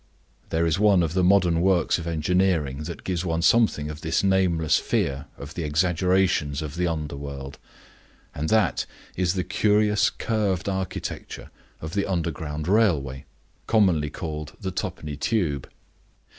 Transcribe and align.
There 0.49 0.65
is 0.65 0.79
one 0.79 1.03
of 1.03 1.13
the 1.13 1.23
modern 1.23 1.61
works 1.61 1.99
of 1.99 2.07
engineering 2.07 2.85
that 2.85 3.03
gives 3.03 3.23
one 3.23 3.43
something 3.43 3.87
of 3.91 4.01
this 4.01 4.23
nameless 4.23 4.77
fear 4.79 5.27
of 5.37 5.53
the 5.53 5.61
exaggerations 5.63 6.63
of 6.63 6.79
an 6.79 6.87
underworld; 6.87 7.59
and 8.33 8.49
that 8.49 8.87
is 9.15 9.35
the 9.35 9.43
curious 9.43 10.09
curved 10.09 10.67
architecture 10.67 11.51
of 11.81 11.93
the 11.93 12.07
under 12.07 12.31
ground 12.31 12.67
railway, 12.67 13.25
commonly 13.67 14.09
called 14.09 14.53
the 14.59 14.71
Twopenny 14.71 15.17
Tube. 15.17 15.69